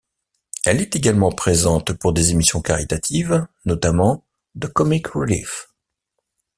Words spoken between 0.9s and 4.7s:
également présente pour des émissions caritatives, notamment de